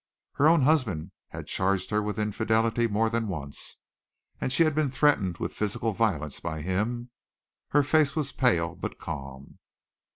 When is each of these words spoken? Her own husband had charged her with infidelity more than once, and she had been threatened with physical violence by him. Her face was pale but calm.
Her 0.33 0.47
own 0.47 0.63
husband 0.63 1.11
had 1.27 1.45
charged 1.45 1.91
her 1.91 2.01
with 2.01 2.17
infidelity 2.17 2.87
more 2.87 3.07
than 3.07 3.27
once, 3.27 3.77
and 4.39 4.51
she 4.51 4.63
had 4.63 4.73
been 4.73 4.89
threatened 4.89 5.37
with 5.37 5.53
physical 5.53 5.93
violence 5.93 6.39
by 6.39 6.63
him. 6.63 7.11
Her 7.67 7.83
face 7.83 8.15
was 8.15 8.31
pale 8.31 8.73
but 8.73 8.97
calm. 8.97 9.59